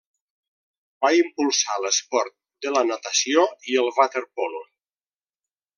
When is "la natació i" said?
2.77-3.79